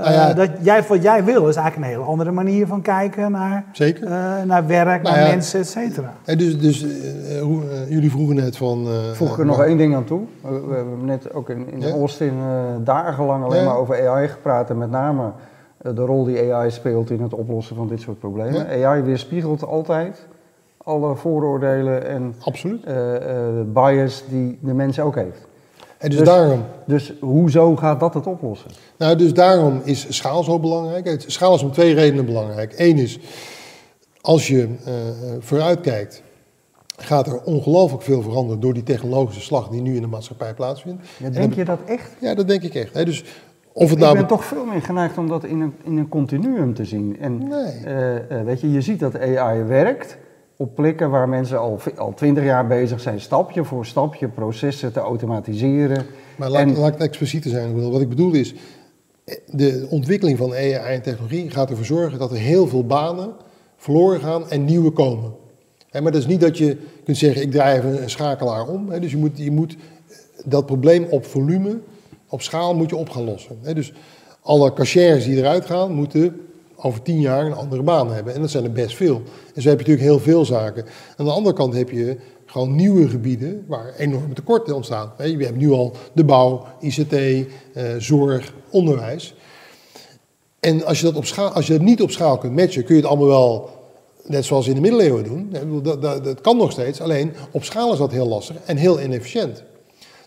[0.02, 3.32] nou ja, dat jij, wat jij wil, is eigenlijk een hele andere manier van kijken
[3.32, 4.04] naar, Zeker.
[4.04, 6.14] Uh, naar werk, nou naar ja, mensen, et cetera.
[6.26, 8.88] Dus, dus uh, hoe, jullie vroegen net van...
[9.14, 10.22] Voeg ik er nog één ding aan toe.
[10.42, 11.92] We, we hebben net ook in, in ja?
[11.92, 12.34] Austin
[12.84, 15.32] dagenlang alleen maar over AI gepraat en met name
[15.78, 18.78] de rol die AI speelt in het oplossen van dit soort problemen.
[18.78, 18.88] Ja.
[18.88, 20.28] AI weerspiegelt altijd
[20.78, 22.86] alle vooroordelen en Absoluut.
[22.88, 23.20] Uh, uh,
[23.66, 25.48] bias die de mens ook heeft.
[26.02, 26.64] En dus, dus, daarom.
[26.86, 28.72] Dus hoezo gaat dat het oplossen?
[28.98, 31.24] Nou, dus daarom is schaal zo belangrijk.
[31.28, 32.74] Schaal is om twee redenen belangrijk.
[32.78, 33.20] Eén is,
[34.22, 34.94] als je uh,
[35.40, 36.24] vooruitkijkt,
[36.98, 41.08] gaat er ongelooflijk veel veranderen door die technologische slag die nu in de maatschappij plaatsvindt.
[41.18, 42.12] Ja, denk je dat echt?
[42.20, 42.94] Ja, dat denk ik echt.
[42.94, 43.06] Hè.
[43.06, 43.24] Dus
[43.74, 46.10] of het ik nou ben toch veel meer geneigd om dat in een, in een
[46.10, 47.18] continuum te zien.
[47.20, 47.80] En nee.
[48.30, 50.18] uh, weet je, je ziet dat AI werkt
[50.62, 55.00] op plekken waar mensen al, al twintig jaar bezig zijn, stapje voor stapje processen te
[55.00, 56.06] automatiseren.
[56.38, 57.92] Maar laat, en, laat ik expliciet zijn.
[57.92, 58.54] Wat ik bedoel is,
[59.46, 63.34] de ontwikkeling van AI en technologie gaat ervoor zorgen dat er heel veel banen
[63.78, 65.34] verloren gaan en nieuwe komen.
[65.92, 69.00] Maar dat is niet dat je kunt zeggen, ik draai even een schakelaar om.
[69.00, 69.78] Dus je moet, je moet
[70.46, 71.80] dat probleem op volume
[72.30, 73.58] op schaal moet je op gaan lossen.
[73.74, 73.94] Dus
[74.42, 76.42] alle cashiers die eruit gaan, moeten
[76.82, 78.34] over tien jaar een andere baan hebben.
[78.34, 79.22] En dat zijn er best veel.
[79.56, 80.86] En zo heb je natuurlijk heel veel zaken.
[81.18, 85.12] Aan de andere kant heb je gewoon nieuwe gebieden waar enorme tekorten ontstaan.
[85.18, 87.46] Je hebt nu al de bouw, ICT, eh,
[87.98, 89.36] zorg, onderwijs.
[90.60, 93.10] En als je, dat op als je niet op schaal kunt matchen, kun je het
[93.10, 93.70] allemaal wel,
[94.26, 95.56] net zoals in de middeleeuwen doen.
[95.84, 99.02] Dat, dat, dat kan nog steeds, alleen op schaal is dat heel lastig en heel
[99.02, 99.64] inefficiënt.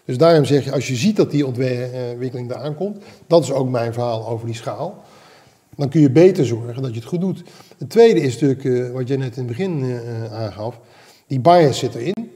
[0.05, 3.69] Dus daarom zeg je, als je ziet dat die ontwikkeling eraan komt, dat is ook
[3.69, 5.05] mijn verhaal over die schaal.
[5.77, 7.43] Dan kun je beter zorgen dat je het goed doet.
[7.79, 10.01] Het tweede is natuurlijk, wat jij net in het begin
[10.33, 10.81] aangaf,
[11.27, 12.31] die bias zit erin.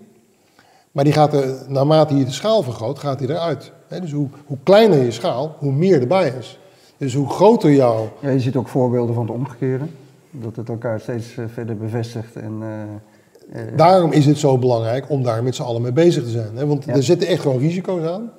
[0.93, 3.73] Maar die gaat er, naarmate je de schaal vergroot, gaat die eruit.
[3.89, 6.59] dus hoe, hoe kleiner je schaal, hoe meer de bias.
[6.97, 8.13] Dus hoe groter jouw...
[8.21, 9.85] Ja, je ziet ook voorbeelden van het omgekeerde.
[10.31, 12.37] Dat het elkaar steeds eh, verder bevestigt.
[12.37, 16.31] En, uh, Daarom is het zo belangrijk om daar met z'n allen mee bezig te
[16.31, 16.57] zijn.
[16.57, 16.67] Hè?
[16.67, 18.31] Want er zitten echt gewoon risico's aan.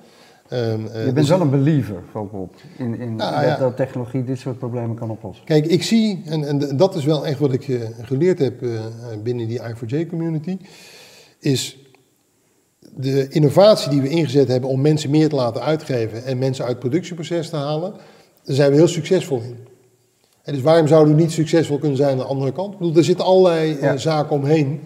[0.53, 4.39] Um, je bent dus wel een believer, op, in, in nou, dat, dat, technologie dit
[4.39, 5.45] soort problemen kan oplossen.
[5.45, 8.63] Kijk, ik zie, en, en dat is wel echt wat ik geleerd heb
[9.23, 10.57] binnen die i4J-community,
[11.39, 11.77] is
[12.95, 16.73] de innovatie die we ingezet hebben om mensen meer te laten uitgeven en mensen uit
[16.73, 17.93] het productieproces te halen,
[18.43, 19.57] daar zijn we heel succesvol in.
[20.43, 22.73] En dus waarom zouden we niet succesvol kunnen zijn aan de andere kant?
[22.73, 24.79] Ik bedoel, er zitten allerlei eh, zaken omheen.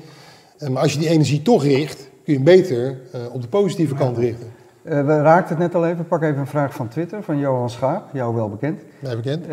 [0.69, 4.17] Maar als je die energie toch richt, kun je hem beter op de positieve kant
[4.17, 4.62] richten.
[4.83, 6.07] We raakten het net al even.
[6.07, 8.81] Pak even een vraag van Twitter van Johan Schaap, jou wel bekend.
[8.99, 9.45] Mij bekend.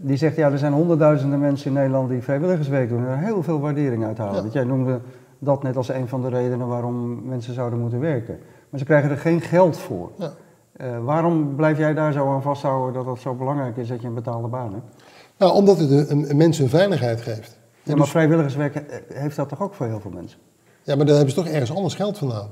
[0.00, 3.42] die zegt, ja, er zijn honderdduizenden mensen in Nederland die vrijwilligerswerk doen en er heel
[3.42, 4.34] veel waardering uithalen.
[4.34, 4.42] Ja.
[4.42, 5.00] Dat jij noemde
[5.38, 8.38] dat net als een van de redenen waarom mensen zouden moeten werken.
[8.70, 10.10] Maar ze krijgen er geen geld voor.
[10.18, 10.32] Ja.
[10.80, 14.06] Uh, waarom blijf jij daar zo aan vasthouden dat het zo belangrijk is dat je
[14.06, 15.04] een betaalde baan hebt?
[15.36, 17.58] Nou, omdat het een, een mensen een veiligheid geeft.
[17.82, 18.10] Ja, maar dus...
[18.10, 20.38] vrijwilligerswerk eh, heeft dat toch ook voor heel veel mensen?
[20.82, 22.48] Ja, maar dan hebben ze toch ergens anders geld vandaan.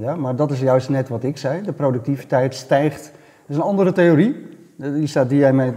[0.00, 1.62] Ja, maar dat is juist net wat ik zei.
[1.62, 3.02] De productiviteit stijgt.
[3.02, 4.46] Dat is een andere theorie.
[4.76, 5.28] Die staat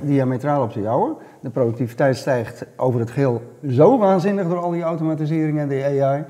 [0.02, 1.16] diametraal op de jouwe.
[1.42, 6.26] De productiviteit stijgt over het geheel zo waanzinnig door al die automatisering en de AI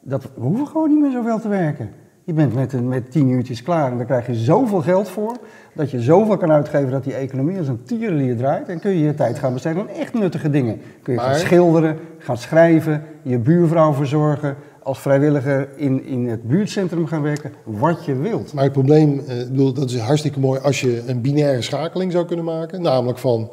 [0.00, 1.90] dat we hoeven gewoon niet meer zoveel te werken.
[2.24, 5.36] Je bent met, met tien uurtjes klaar en daar krijg je zoveel geld voor,
[5.72, 8.68] dat je zoveel kan uitgeven dat die economie als een tierenlier draait.
[8.68, 10.80] En kun je je tijd gaan besteden aan echt nuttige dingen.
[11.02, 17.06] Kun je gaan schilderen, gaan schrijven, je buurvrouw verzorgen, als vrijwilliger in, in het buurtcentrum
[17.06, 18.52] gaan werken, wat je wilt.
[18.52, 22.26] Maar het probleem, eh, bedoel, dat is hartstikke mooi als je een binaire schakeling zou
[22.26, 22.82] kunnen maken.
[22.82, 23.50] Namelijk van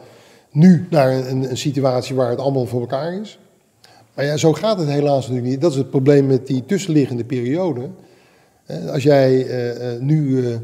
[0.52, 3.40] nu naar een, een situatie waar het allemaal voor elkaar is.
[4.14, 5.62] Maar ja, zo gaat het helaas natuurlijk niet.
[5.62, 7.90] Dat is het probleem met die tussenliggende periode.
[8.92, 10.56] Als jij uh, nu uh,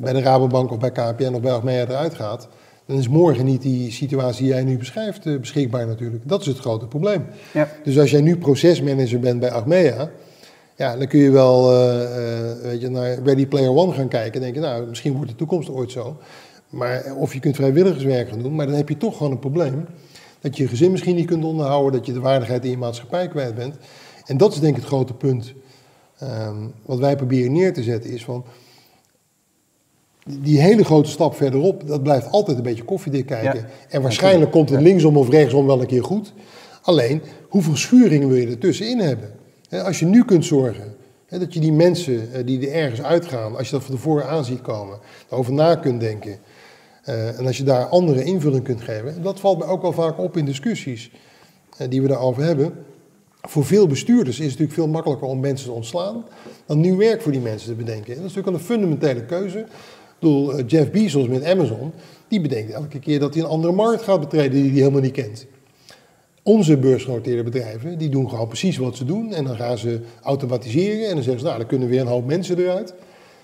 [0.00, 2.48] bij de Rabobank of bij KPN of bij Achmea eruit gaat,
[2.86, 6.28] dan is morgen niet die situatie die jij nu beschrijft beschikbaar natuurlijk.
[6.28, 7.26] Dat is het grote probleem.
[7.52, 7.68] Ja.
[7.84, 10.10] Dus als jij nu procesmanager bent bij Achmea,
[10.76, 11.70] ja, dan kun je wel
[12.62, 15.70] weet je, naar Ready Player One gaan kijken en denken, nou, misschien wordt de toekomst
[15.70, 16.16] ooit zo.
[16.68, 19.86] Maar, of je kunt vrijwilligerswerk gaan doen, maar dan heb je toch gewoon een probleem
[20.40, 23.28] dat je je gezin misschien niet kunt onderhouden, dat je de waardigheid in je maatschappij
[23.28, 23.76] kwijt bent.
[24.26, 25.52] En dat is denk ik het grote punt
[26.18, 28.44] ehm, wat wij proberen neer te zetten, is van
[30.26, 33.66] die hele grote stap verderop, dat blijft altijd een beetje koffiedik kijken.
[33.88, 36.32] en waarschijnlijk komt het linksom of rechtsom wel een keer goed.
[36.82, 39.30] Alleen, hoeveel schuringen wil je ertussenin hebben?
[39.70, 40.94] Als je nu kunt zorgen
[41.28, 44.44] dat je die mensen eh, die er ergens uitgaan, als je dat van tevoren aan
[44.44, 46.38] ziet komen, over na kunt denken.
[47.08, 50.18] Uh, en als je daar andere invulling kunt geven, dat valt mij ook wel vaak
[50.18, 51.10] op in discussies
[51.80, 52.72] uh, die we daarover hebben.
[53.40, 56.24] Voor veel bestuurders is het natuurlijk veel makkelijker om mensen te ontslaan
[56.66, 58.14] dan nieuw werk voor die mensen te bedenken.
[58.14, 59.66] En dat is natuurlijk een fundamentele keuze.
[60.18, 61.92] Ik bedoel, uh, Jeff Bezos met Amazon,
[62.28, 65.12] die bedenkt elke keer dat hij een andere markt gaat betreden die hij helemaal niet
[65.12, 65.46] kent.
[66.42, 69.32] Onze beursgenoteerde bedrijven, die doen gewoon precies wat ze doen.
[69.32, 72.26] En dan gaan ze automatiseren en dan zeggen ze, nou, dan kunnen weer een hoop
[72.26, 72.94] mensen eruit.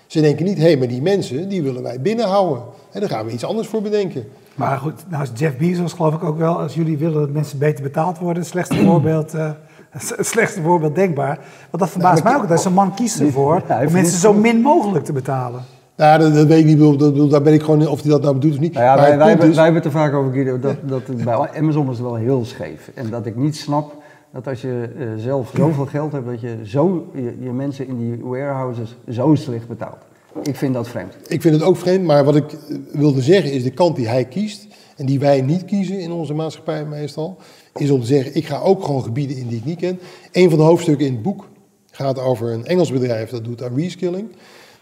[0.07, 2.63] Ze denken niet, hé, hey, maar die mensen, die willen wij binnenhouden.
[2.91, 4.25] En daar gaan we iets anders voor bedenken.
[4.55, 7.59] Maar goed, nou is Jeff Bezos geloof ik ook wel, als jullie willen dat mensen
[7.59, 9.51] beter betaald worden, het slechtste voorbeeld, uh,
[9.89, 11.39] het slechtste voorbeeld denkbaar.
[11.69, 15.05] Want dat verbaast mij ook, dat een man kiest ervoor om mensen zo min mogelijk
[15.05, 15.61] te betalen.
[15.97, 18.33] Ja, dat, dat weet ik niet, dat, daar ben ik gewoon of hij dat nou
[18.33, 18.73] bedoelt of niet.
[18.73, 21.49] Nou ja, wij, wij, hebben, wij hebben het er vaak over, Guido, dat, dat bij
[21.57, 22.91] Amazon is het wel heel scheef.
[22.95, 24.01] En dat ik niet snap
[24.33, 27.97] dat als je uh, zelf zoveel geld hebt, dat je zo je, je mensen in
[27.97, 29.97] die warehouses zo slecht betaalt.
[30.43, 31.17] Ik vind dat vreemd.
[31.27, 34.07] Ik vind het ook vreemd, maar wat ik eh, wilde zeggen is de kant die
[34.07, 37.37] hij kiest en die wij niet kiezen in onze maatschappij meestal,
[37.75, 39.99] is om te zeggen, ik ga ook gewoon gebieden in die ik niet ken.
[40.31, 41.49] Een van de hoofdstukken in het boek
[41.91, 44.27] gaat over een Engels bedrijf dat doet aan reskilling.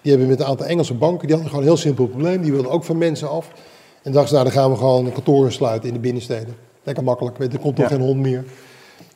[0.01, 2.41] Die hebben met een aantal Engelse banken, die hadden gewoon een heel simpel probleem.
[2.41, 3.51] Die wilden ook van mensen af.
[4.01, 6.55] En dachten, nou dan gaan we gewoon kantoren sluiten in de binnensteden.
[6.83, 8.43] Lekker makkelijk, er komt toch geen hond meer.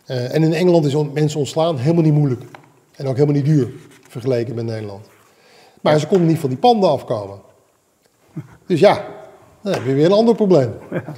[0.08, 2.42] Uh, en in Engeland is mensen ontslaan helemaal niet moeilijk.
[2.96, 3.70] En ook helemaal niet duur,
[4.10, 5.06] vergeleken met Nederland.
[5.82, 7.38] Maar ze konden niet van die panden afkomen.
[8.66, 9.06] Dus ja,
[9.62, 10.72] dan heb je weer een ander probleem.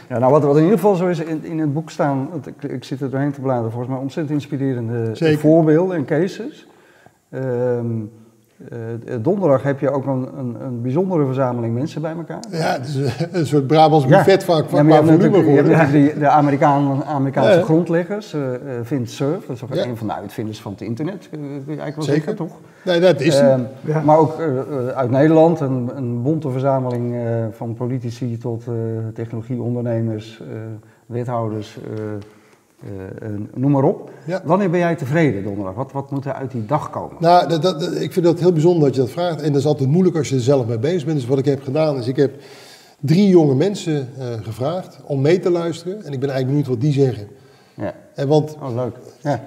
[0.10, 2.72] Ja, nou wat, wat in ieder geval zo is in, in het boek staan, ik,
[2.72, 6.68] ik zit er doorheen te bladeren, volgens mij ontzettend inspirerende voorbeelden en cases.
[7.32, 8.27] Um, Uh,
[9.22, 12.44] donderdag heb je ook een, een, een, bijzondere verzameling mensen bij elkaar.
[12.52, 12.96] Ja, het is
[13.32, 18.34] een soort Brabants buffet van, van ja, volume Je hebt de, de Amerikaan, Amerikaanse grondleggers,
[18.34, 18.42] uh,
[18.84, 21.96] Vint Cerf, dat is ook een van de uitvinders van het internet, kun je eigenlijk
[21.96, 22.24] wel Zeker.
[22.24, 22.58] zeggen, toch?
[22.84, 24.40] Nee, dat is uh, Maar ook
[24.96, 27.16] uit Nederland, een, een bonte verzameling
[27.52, 28.64] van politici tot
[29.14, 30.42] technologieondernemers,
[31.06, 31.78] wethouders,
[33.54, 34.12] noem maar op.
[34.44, 35.76] Wanneer ben jij tevreden donderdag?
[35.76, 37.16] Wat, wat moet er uit die dag komen?
[37.20, 39.42] Nou, dat, dat, ik vind dat heel bijzonder dat je dat vraagt.
[39.42, 41.18] En dat is altijd moeilijk als je er zelf mee bezig bent.
[41.18, 42.32] Dus wat ik heb gedaan is, ik heb
[43.00, 46.04] drie jonge mensen uh, gevraagd om mee te luisteren.
[46.04, 47.28] En ik ben eigenlijk benieuwd wat die zeggen.
[47.74, 47.94] Ja.
[48.14, 48.96] En want oh, leuk.
[49.22, 49.44] Ja.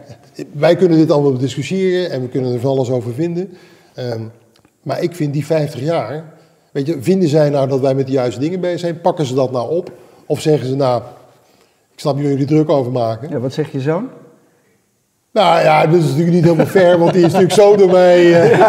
[0.52, 3.50] wij kunnen dit allemaal discussiëren en we kunnen er van alles over vinden.
[3.98, 4.30] Um,
[4.82, 6.24] maar ik vind die 50 jaar,
[6.72, 9.00] weet je, vinden zij nou dat wij met de juiste dingen bezig zijn?
[9.00, 9.92] Pakken ze dat nou op?
[10.26, 11.02] Of zeggen ze nou,
[12.00, 13.30] ik snap jullie druk over maken.
[13.30, 14.08] Ja, wat zeg je zoon?
[15.32, 18.50] Nou ja, dat is natuurlijk niet helemaal fair, want die is natuurlijk zo door mij.
[18.50, 18.68] Uh...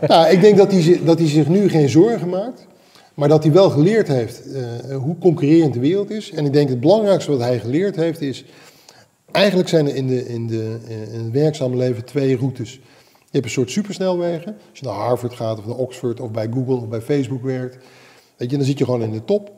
[0.08, 2.66] Nou, ik denk dat hij, dat hij zich nu geen zorgen maakt,
[3.14, 6.30] maar dat hij wel geleerd heeft uh, hoe concurrerend de wereld is.
[6.30, 8.44] En ik denk het belangrijkste wat hij geleerd heeft is,
[9.30, 12.72] eigenlijk zijn er in, de, in, de, eh, in het werkzame leven twee routes.
[12.72, 12.80] Je
[13.30, 14.56] hebt een soort supersnelwegen.
[14.70, 17.78] Als je naar Harvard gaat of naar Oxford of bij Google of bij Facebook werkt,
[18.36, 19.57] weet je, dan zit je gewoon in de top.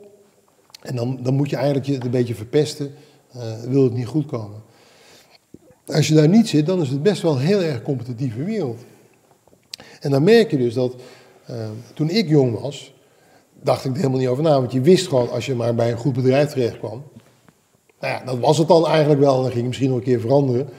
[0.81, 2.93] En dan, dan moet je eigenlijk je een beetje verpesten,
[3.35, 4.61] uh, wil het niet goed komen.
[5.85, 8.79] Als je daar niet zit, dan is het best wel een heel erg competitieve wereld.
[9.99, 10.95] En dan merk je dus dat
[11.49, 11.55] uh,
[11.93, 12.93] toen ik jong was,
[13.61, 14.59] dacht ik er helemaal niet over na.
[14.59, 17.03] Want je wist gewoon, als je maar bij een goed bedrijf terecht kwam.
[17.99, 19.41] Nou ja, dat was het dan eigenlijk wel.
[19.41, 20.69] Dan ging je misschien nog een keer veranderen.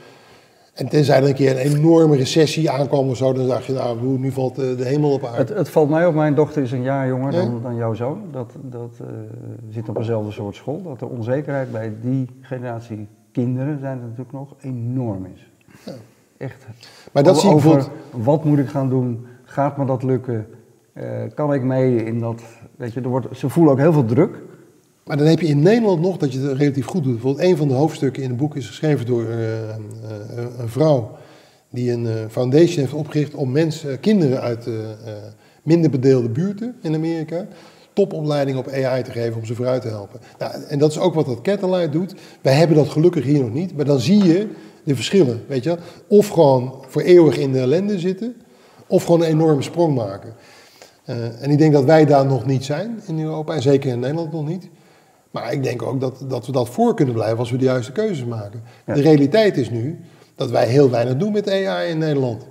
[0.73, 4.19] En tenzij er een keer een enorme recessie aankwam of zo, dan dacht je, nou,
[4.19, 5.39] nu valt de, hemel op aarde.
[5.39, 8.23] Het, het, valt mij op, mijn dochter is een jaar jonger dan, dan jouw zoon.
[8.31, 9.09] Dat, dat uh,
[9.71, 10.83] zit op dezelfde soort school.
[10.83, 15.51] Dat de onzekerheid bij die generatie kinderen, zijn er natuurlijk nog, enorm is.
[15.85, 15.93] Ja.
[16.37, 16.67] Echt.
[17.13, 19.27] Maar dat zie ik over, wat moet ik gaan doen?
[19.45, 20.47] Gaat me dat lukken?
[20.95, 21.05] Uh,
[21.35, 22.43] kan ik mee in dat,
[22.77, 24.43] weet je, er wordt, ze voelen ook heel veel druk.
[25.05, 27.12] Maar dan heb je in Nederland nog dat je het relatief goed doet.
[27.12, 29.37] Bijvoorbeeld een van de hoofdstukken in het boek is geschreven door uh,
[30.59, 31.17] een vrouw
[31.71, 34.69] die een foundation heeft opgericht om mensen, kinderen uit
[35.62, 37.47] minder bedeelde buurten in Amerika
[37.93, 40.21] topopleiding op AI te geven om ze vooruit te helpen.
[40.38, 42.15] Nou, en dat is ook wat dat Catalyte doet.
[42.41, 44.49] Wij hebben dat gelukkig hier nog niet, maar dan zie je
[44.85, 45.77] de verschillen, weet je.
[46.07, 48.35] Of gewoon voor eeuwig in de ellende zitten,
[48.87, 50.35] of gewoon een enorme sprong maken.
[51.41, 54.33] En ik denk dat wij daar nog niet zijn in Europa, en zeker in Nederland
[54.33, 54.69] nog niet.
[55.33, 57.92] Maar ik denk ook dat, dat we dat voor kunnen blijven als we de juiste
[57.92, 58.62] keuzes maken.
[58.85, 60.01] De realiteit is nu
[60.35, 62.47] dat wij heel weinig doen met AI in Nederland.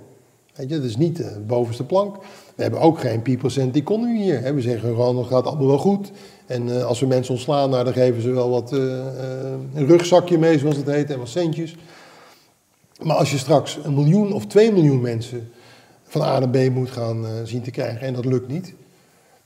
[0.54, 2.16] Weet je, dat is niet de bovenste plank.
[2.54, 4.54] We hebben ook geen people-cent economy hier.
[4.54, 6.10] We zeggen gewoon, het gaat allemaal wel goed.
[6.46, 8.80] En uh, als we mensen ontslaan, nou, dan geven ze wel wat, uh,
[9.74, 11.76] een rugzakje mee, zoals het heet, en wat centjes.
[13.02, 15.50] Maar als je straks een miljoen of twee miljoen mensen
[16.02, 18.74] van A naar B moet gaan zien te krijgen en dat lukt niet,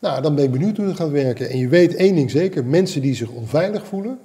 [0.00, 1.50] nou, dan ben ik benieuwd hoe het gaat werken.
[1.50, 4.18] En je weet één ding zeker, mensen die zich onveilig voelen,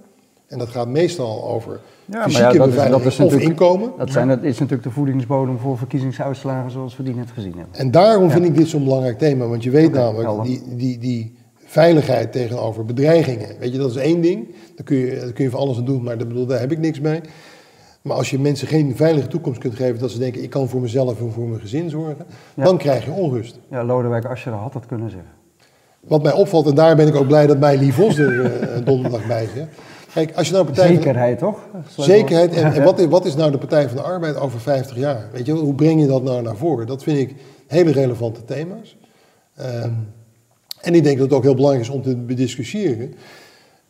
[0.48, 3.92] en dat gaat meestal over ja, fysieke ja, beveiliging is, of inkomen.
[3.98, 7.76] Dat, zijn, dat is natuurlijk de voedingsbodem voor verkiezingsuitslagen zoals we die net gezien hebben.
[7.76, 11.36] En daarom vind ik dit zo'n belangrijk thema, want je weet namelijk, die, die, die
[11.66, 14.48] veiligheid tegenover bedreigingen, weet je, dat is één ding.
[14.76, 16.72] Daar kun je, daar kun je van alles aan doen, maar dat bedoel, daar heb
[16.72, 17.22] ik niks mee.
[18.02, 20.82] Maar als je mensen geen veilige toekomst kunt geven, dat ze denken, ik kan voor
[20.82, 23.60] mezelf en voor mijn gezin zorgen, dan krijg je onrust.
[23.70, 25.41] Ja, Lodewijk Asscher had dat kunnen zeggen.
[26.08, 29.28] Wat mij opvalt, en daar ben ik ook blij dat mij Vos er uh, donderdag
[29.28, 29.70] bij zegt.
[30.14, 31.60] Kijk, als je nou partij Zekerheid, toch?
[31.98, 32.54] Zekerheid.
[32.54, 35.30] En, en wat, is, wat, is nou de Partij van de Arbeid over 50 jaar?
[35.32, 36.88] Weet je, hoe breng je dat nou naar voren?
[36.88, 37.36] Dat vind ik
[37.68, 38.98] hele relevante thema's.
[39.60, 40.14] Um,
[40.82, 43.14] en ik denk dat het ook heel belangrijk is om te bediscussiëren.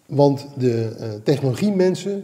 [0.06, 2.24] Want de uh, technologiemensen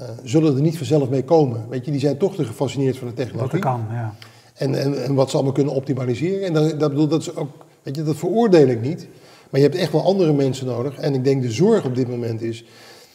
[0.00, 1.66] uh, zullen er niet vanzelf mee komen.
[1.68, 3.60] Weet je, die zijn toch te gefascineerd van de technologie.
[3.60, 4.14] Wat er kan, ja.
[4.54, 6.46] En, en, en wat ze allemaal kunnen optimaliseren.
[6.46, 9.06] En dat, dat, bedoel, dat is ook Weet je, dat veroordeel ik niet.
[9.50, 10.98] Maar je hebt echt wel andere mensen nodig.
[10.98, 12.64] En ik denk de zorg op dit moment is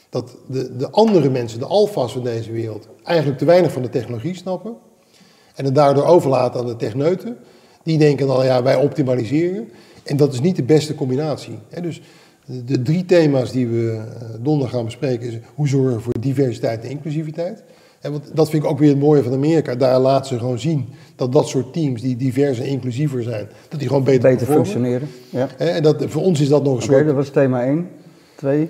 [0.10, 3.90] dat de, de andere mensen, de alfa's van deze wereld, eigenlijk te weinig van de
[3.90, 4.76] technologie snappen.
[5.56, 7.38] En het daardoor overlaten aan de techneuten.
[7.84, 9.70] Die denken dan, ja, wij optimaliseren.
[10.04, 11.60] En dat is niet de beste combinatie.
[11.82, 12.02] Dus
[12.46, 16.84] de drie thema's die we eh, donderdag gaan bespreken is hoe zorgen we voor diversiteit
[16.84, 17.64] en inclusiviteit.
[18.02, 19.76] En want dat vind ik ook weer het mooie van Amerika.
[19.76, 23.80] Daar laten ze gewoon zien dat dat soort teams die divers en inclusiever zijn, dat
[23.80, 25.08] die gewoon beter, beter functioneren.
[25.30, 25.48] Ja.
[25.58, 27.06] En dat, voor ons is dat nog een okay, soort...
[27.06, 27.88] dat was thema 1.
[28.36, 28.70] Twee?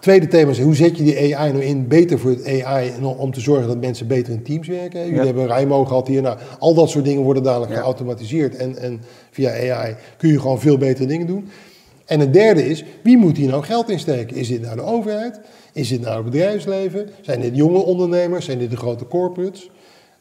[0.00, 3.32] Tweede thema is, hoe zet je die AI nou in beter voor het AI om
[3.32, 5.06] te zorgen dat mensen beter in teams werken?
[5.06, 6.22] Jullie hebben Rijmo gehad hier.
[6.22, 8.56] Nou, al dat soort dingen worden dadelijk geautomatiseerd.
[8.56, 11.48] En, en via AI kun je gewoon veel betere dingen doen.
[12.04, 14.36] En het derde is, wie moet hier nou geld in steken?
[14.36, 15.40] Is dit nou de overheid?
[15.72, 17.08] Is dit nou het bedrijfsleven?
[17.20, 18.44] Zijn dit jonge ondernemers?
[18.44, 19.70] Zijn dit de grote corporates?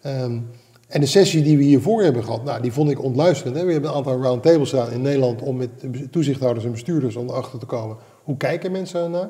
[0.06, 0.50] Um,
[0.88, 3.58] En de sessie die we hiervoor hebben gehad, nou, die vond ik ontluisterend.
[3.58, 3.66] Hè?
[3.66, 5.70] We hebben een aantal roundtables staan in Nederland om met
[6.12, 7.98] toezichthouders en bestuurders om erachter te komen.
[8.24, 9.30] Hoe kijken mensen ernaar?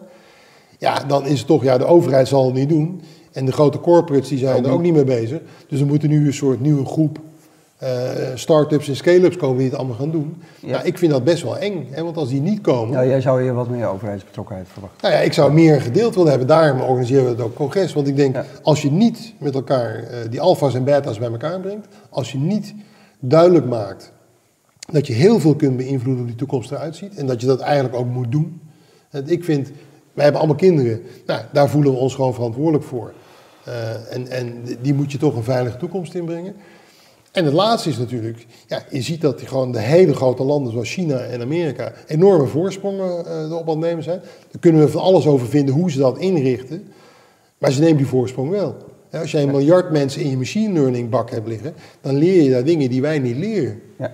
[0.78, 3.02] Ja, dan is het toch, ja, de overheid zal het niet doen.
[3.32, 5.40] En de grote corporates die zijn er ook niet mee bezig.
[5.68, 7.20] Dus er moeten nu een soort nieuwe groep
[7.84, 7.90] uh,
[8.36, 10.42] start-ups en scale-ups komen die het allemaal gaan doen.
[10.60, 10.70] Ja.
[10.72, 12.98] Nou, ik vind dat best wel eng, hè, want als die niet komen...
[12.98, 14.98] Ja, jij zou hier wat meer overheidsbetrokkenheid verwachten.
[15.02, 16.48] Nou ja, ik zou meer gedeeld willen hebben.
[16.48, 17.94] Daarom organiseren we het ook congres.
[17.94, 21.60] Want ik denk, als je niet met elkaar uh, die alfa's en beta's bij elkaar
[21.60, 21.88] brengt...
[22.10, 22.74] als je niet
[23.20, 24.12] duidelijk maakt
[24.92, 27.16] dat je heel veel kunt beïnvloeden hoe die toekomst eruit ziet...
[27.16, 28.62] en dat je dat eigenlijk ook moet doen.
[29.10, 29.72] En ik vind,
[30.14, 31.02] wij hebben allemaal kinderen.
[31.26, 33.14] Nou, daar voelen we ons gewoon verantwoordelijk voor.
[33.68, 36.56] Uh, en, en die moet je toch een veilige toekomst inbrengen.
[37.32, 40.72] En het laatste is natuurlijk, ja, je ziet dat die gewoon de hele grote landen
[40.72, 44.20] zoals China en Amerika enorme voorsprongen uh, erop aan het nemen zijn.
[44.20, 46.88] Daar kunnen we van alles over vinden hoe ze dat inrichten.
[47.58, 48.76] Maar ze nemen die voorsprong wel.
[49.12, 52.50] als jij een miljard mensen in je machine learning bak hebt liggen, dan leer je
[52.50, 53.82] daar dingen die wij niet leren.
[53.98, 54.14] Ja.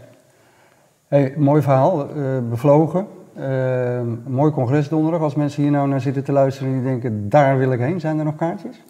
[1.07, 3.07] Hey, mooi verhaal, uh, bevlogen.
[3.39, 5.21] Uh, mooi congres donderdag.
[5.21, 7.99] Als mensen hier nou naar zitten te luisteren en die denken, daar wil ik heen,
[7.99, 8.83] zijn er nog kaartjes?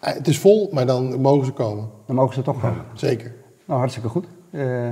[0.00, 1.88] het is vol, maar dan mogen ze komen.
[2.06, 2.84] Dan mogen ze toch komen.
[2.94, 3.32] Zeker.
[3.68, 4.26] Nou, hartstikke goed.
[4.50, 4.90] Uh,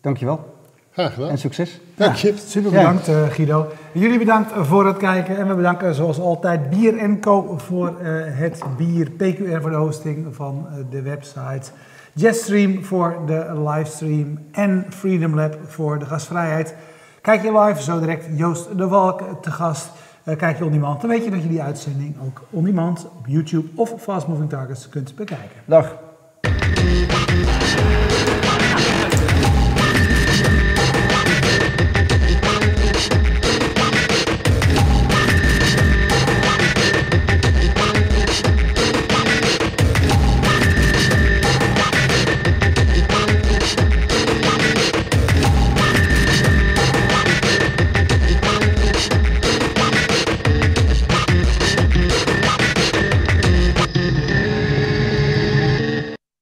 [0.00, 0.54] dankjewel.
[0.90, 1.28] Graag gedaan.
[1.30, 1.80] En succes.
[1.94, 2.34] Dank je.
[2.36, 3.66] super bedankt uh, Guido.
[3.92, 5.36] Jullie bedankt voor het kijken.
[5.36, 9.10] En we bedanken zoals altijd Bier Co voor uh, het bier.
[9.10, 11.70] PQR voor de hosting van de website.
[12.12, 14.38] Jetstream voor de livestream.
[14.52, 16.74] En Freedom Lab voor de gastvrijheid.
[17.20, 19.90] Kijk je live, zo direct Joost de Walk te gast.
[20.36, 23.26] kijk je on demand, dan weet je dat je die uitzending ook on demand op
[23.26, 25.56] YouTube of Fast Moving Targets kunt bekijken.
[25.64, 26.07] Dag.